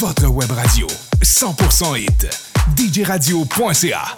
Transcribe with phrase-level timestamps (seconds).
[0.00, 0.86] votre web radio.
[1.22, 2.26] 100% hit.
[2.74, 4.16] djradio.ca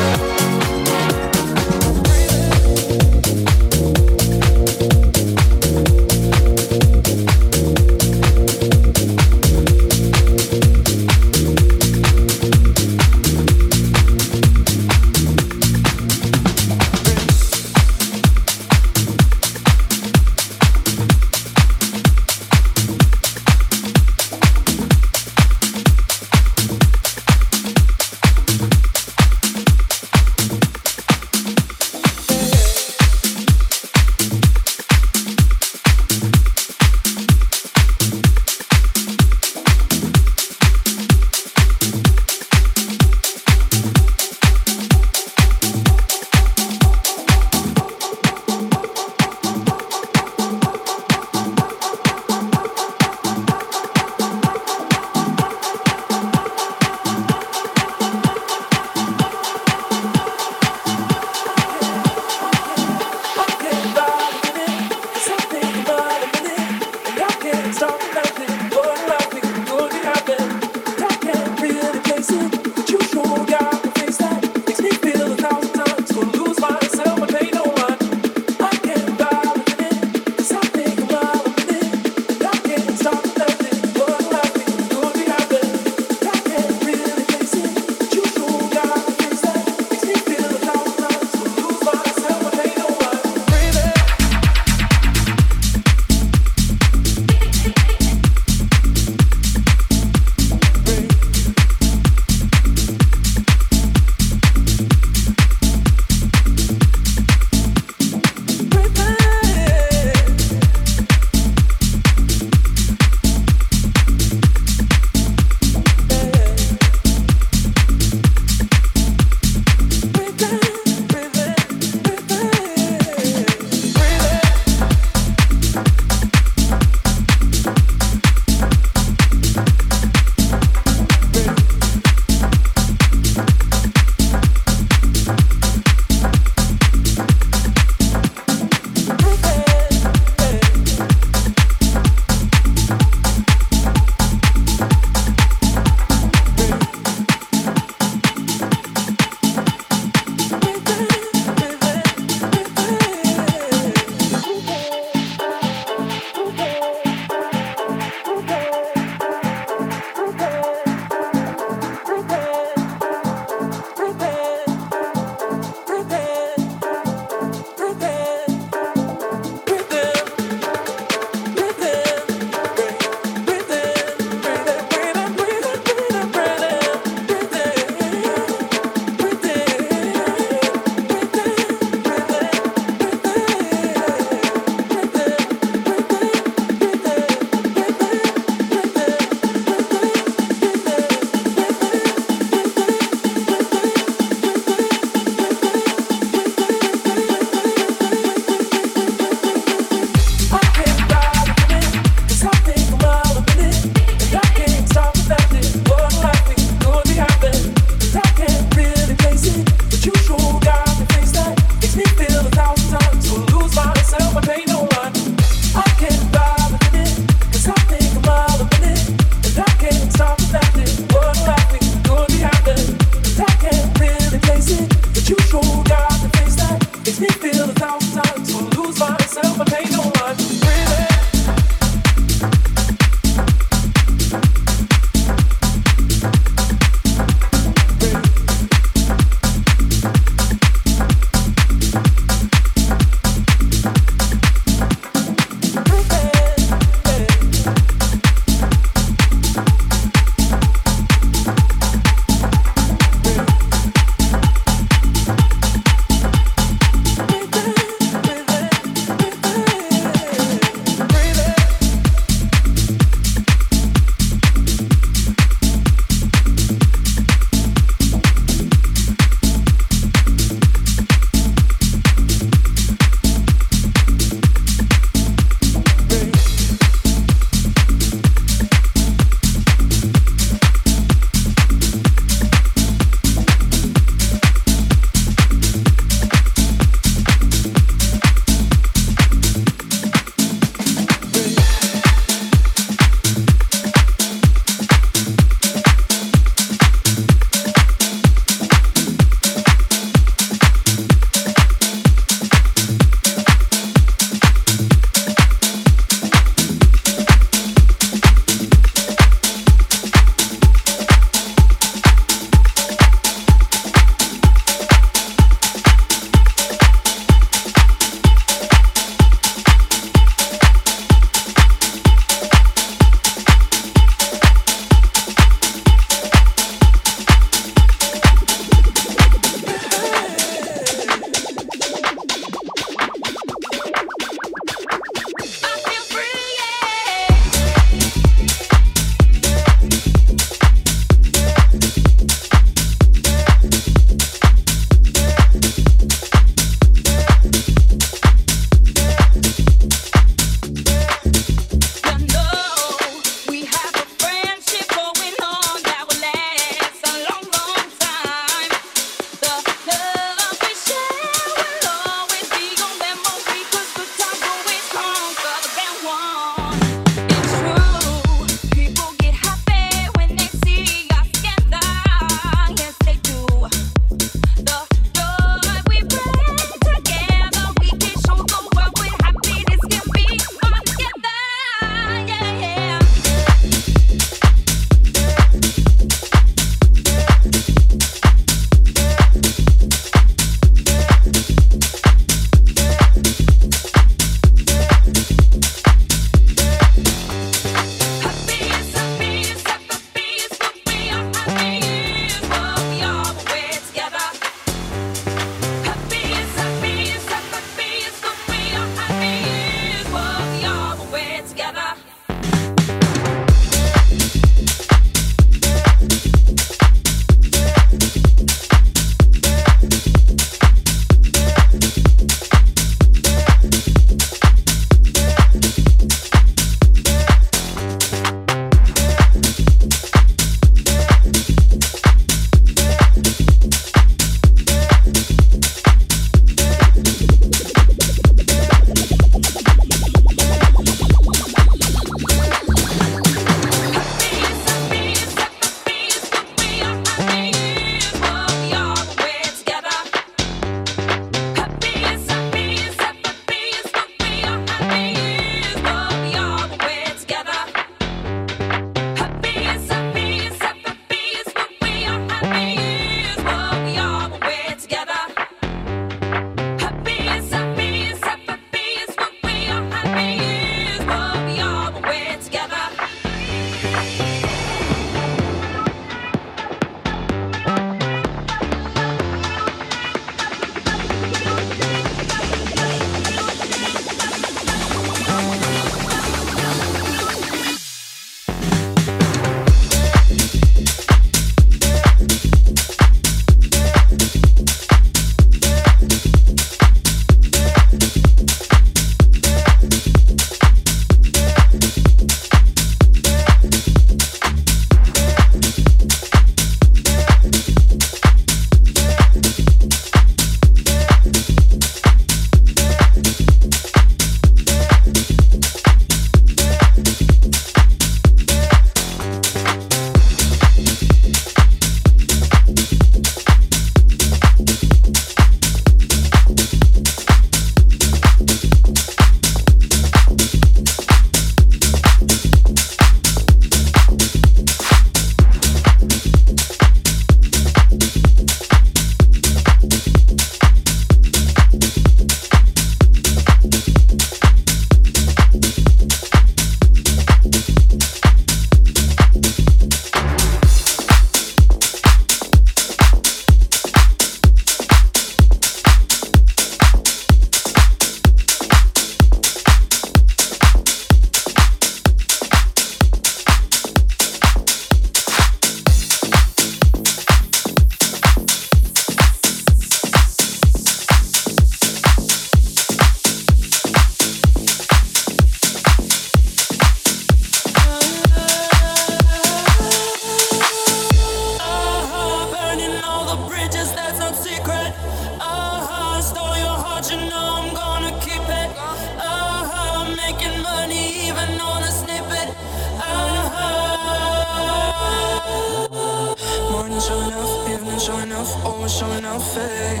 [598.00, 600.00] showing off, always showing off fade.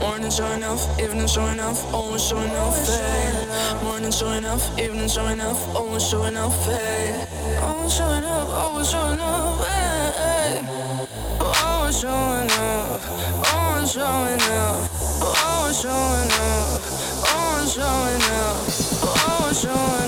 [0.00, 3.82] Morning showing off, evening showing off, always showing off fade.
[3.82, 7.26] Morning showing off, evening showing off, always showing off fade.
[7.60, 10.62] Always showing up, always showing hey,
[11.40, 13.00] Always showing up,
[13.54, 14.90] always showing up,
[15.44, 16.80] always showing up,
[17.34, 18.56] always showing up,
[19.28, 20.07] always showing up,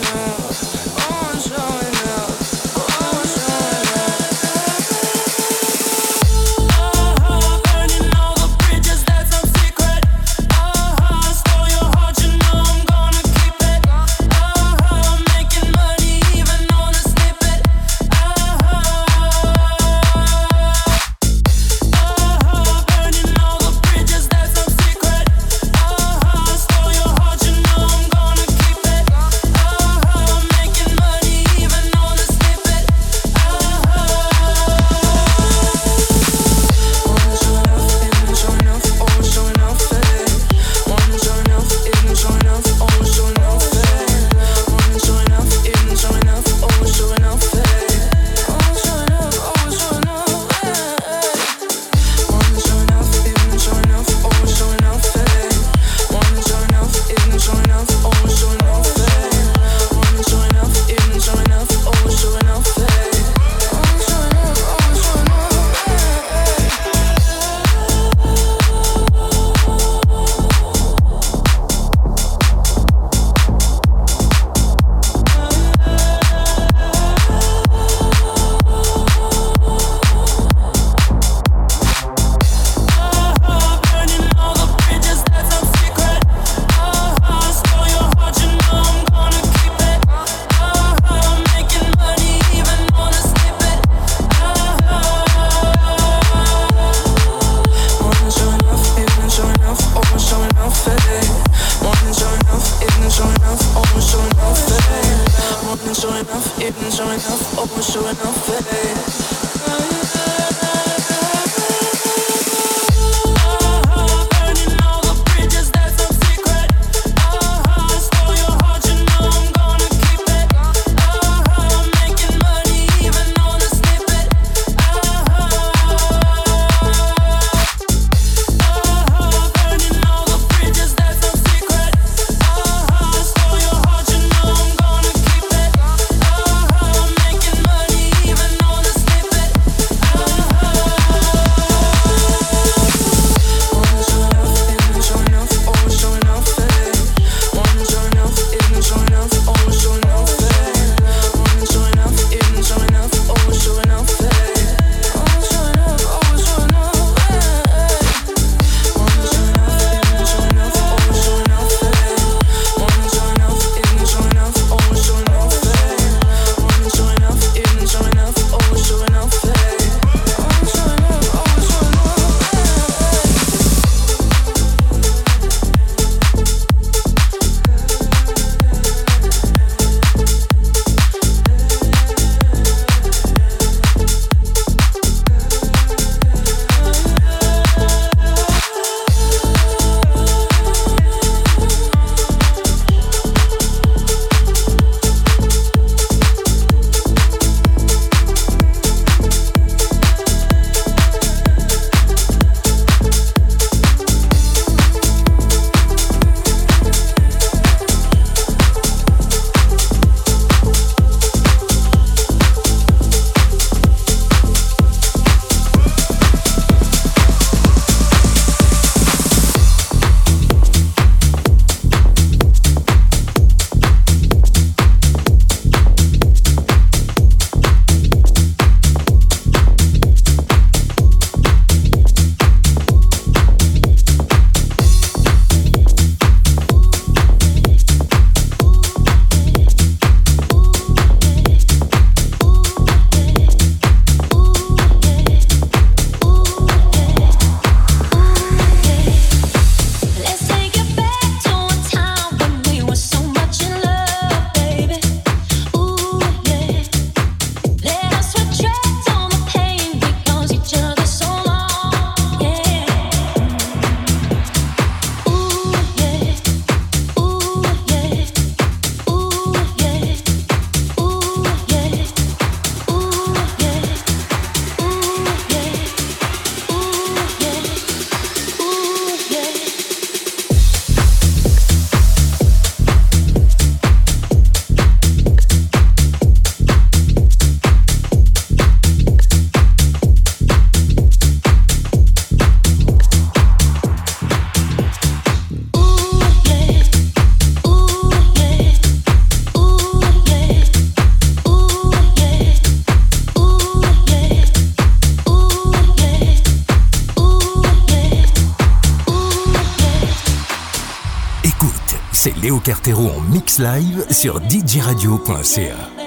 [312.43, 316.00] Léo Cartero en mix live sur djradio.ca.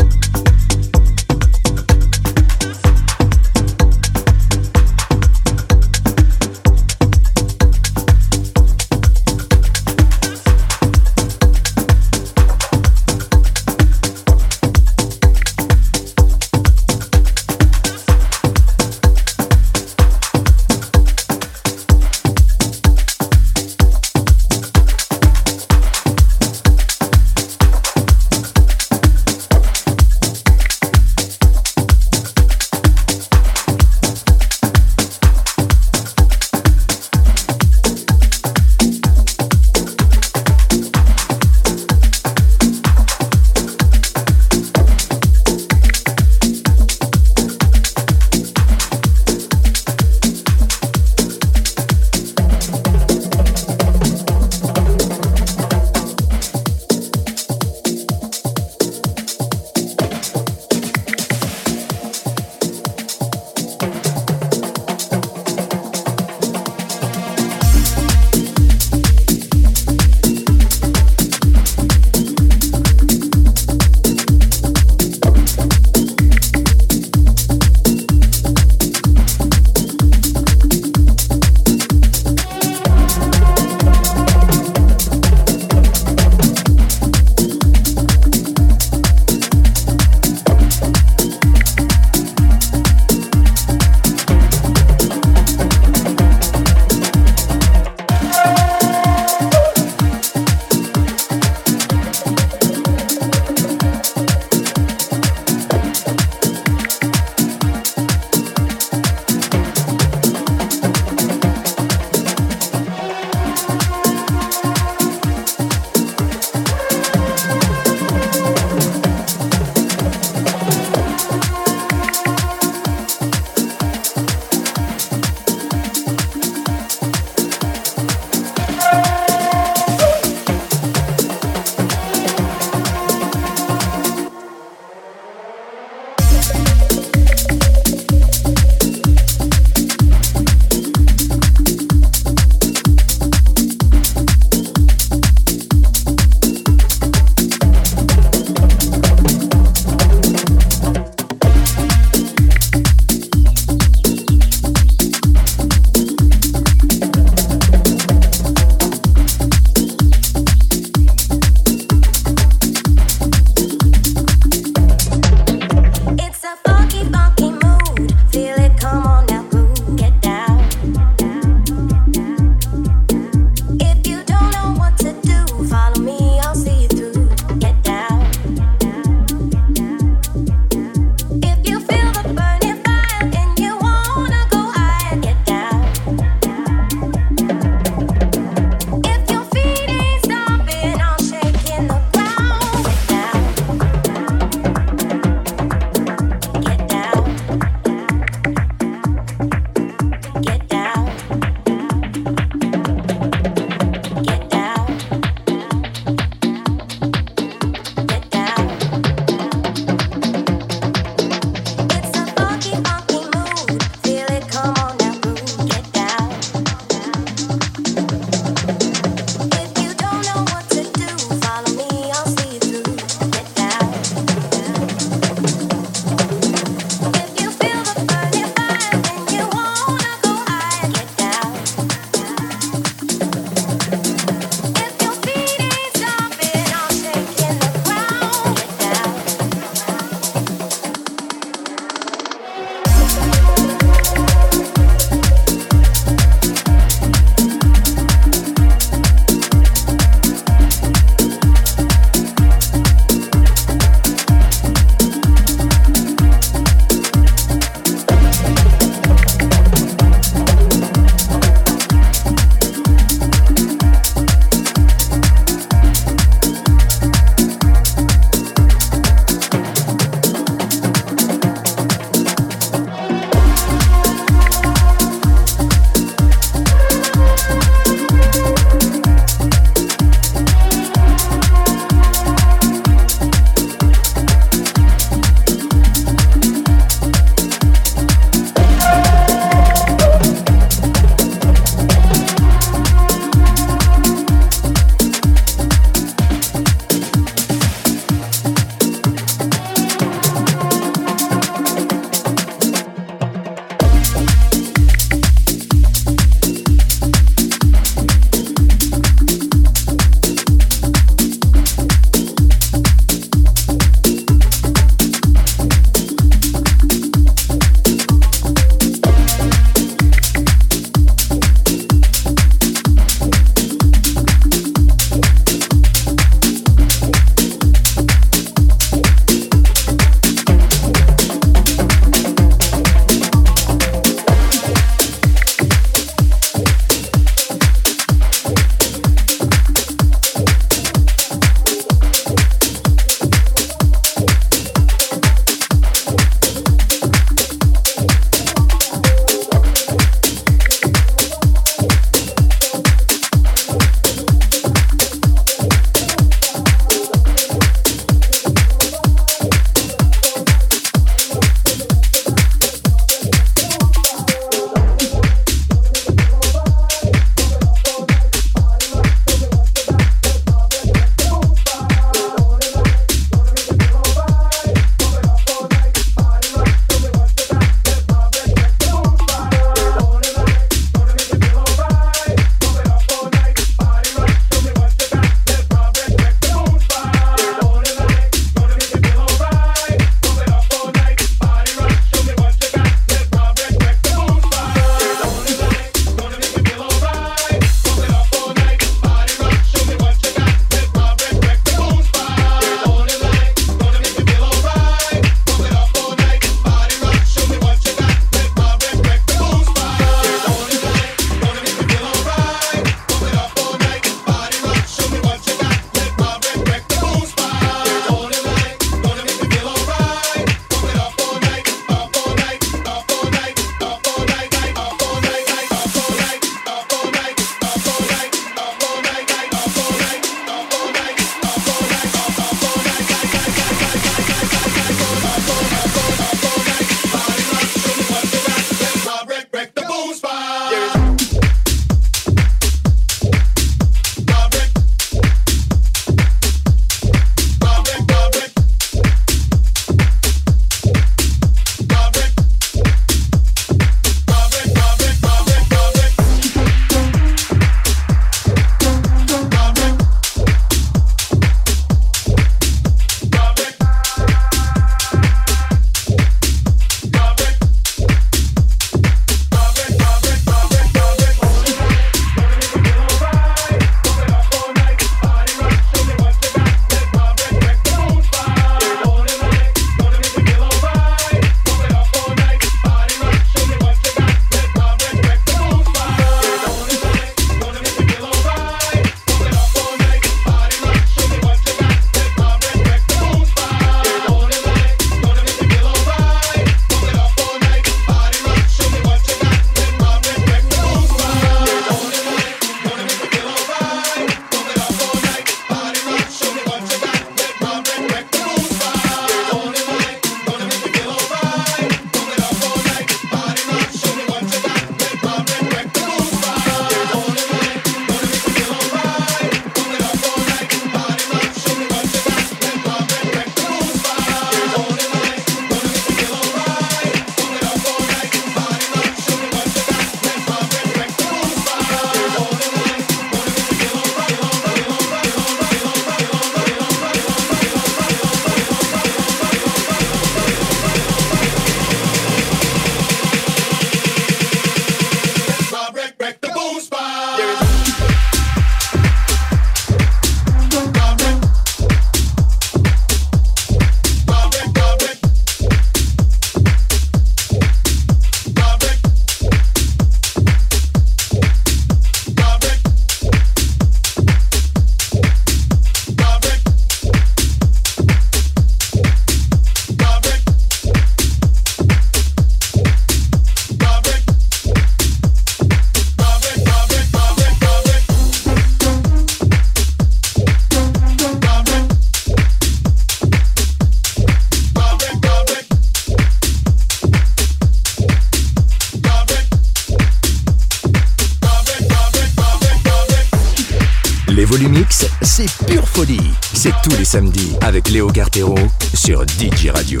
[597.10, 598.54] Samedis avec Léo Cartero
[598.94, 600.00] sur DJ Radio.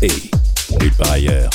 [0.00, 0.08] Et
[0.80, 1.50] nulle part ailleurs.